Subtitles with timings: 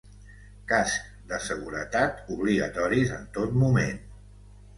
[0.71, 0.95] Cascs
[1.33, 4.03] de seguretat: obligatoris en tot moment.